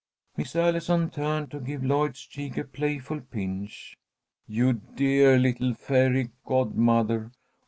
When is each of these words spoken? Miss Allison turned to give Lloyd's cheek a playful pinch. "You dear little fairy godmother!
Miss 0.35 0.55
Allison 0.55 1.11
turned 1.11 1.51
to 1.51 1.59
give 1.59 1.85
Lloyd's 1.85 2.25
cheek 2.25 2.57
a 2.57 2.63
playful 2.63 3.21
pinch. 3.21 3.95
"You 4.47 4.73
dear 4.95 5.37
little 5.37 5.75
fairy 5.75 6.31
godmother! 6.43 7.29